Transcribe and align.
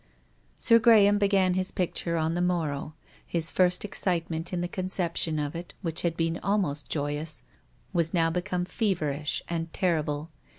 Sir 0.57 0.79
Graham 0.79 1.19
began 1.19 1.53
his 1.53 1.69
picture 1.69 2.17
on 2.17 2.33
the 2.33 2.41
morrow. 2.41 2.95
His 3.23 3.51
first 3.51 3.85
excitement 3.85 4.51
in 4.51 4.61
the 4.61 4.67
conception 4.67 5.37
of 5.37 5.55
it, 5.55 5.75
which 5.83 6.01
had 6.01 6.17
been 6.17 6.39
almost 6.39 6.89
joyous, 6.89 7.43
was 7.93 8.11
now 8.11 8.31
become 8.31 8.65
feverish 8.65 9.43
and 9.47 9.71
terrible. 9.73 10.31